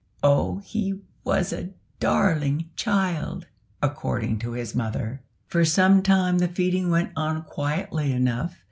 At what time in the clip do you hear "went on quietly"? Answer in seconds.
6.89-8.11